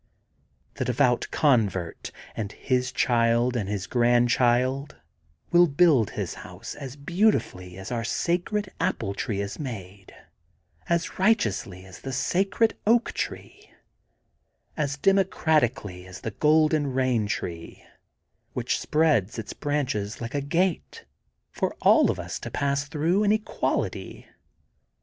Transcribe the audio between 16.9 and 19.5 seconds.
Eain Tree, which spreads